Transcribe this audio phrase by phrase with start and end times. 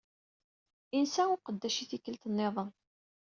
[0.99, 2.69] Insa uqeddac i tikkelt-nniḍen.